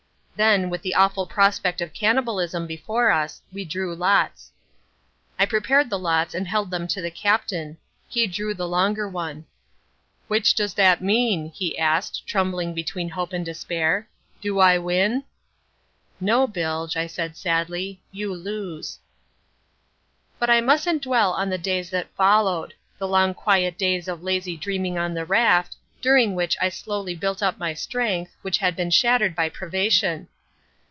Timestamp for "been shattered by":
28.75-29.49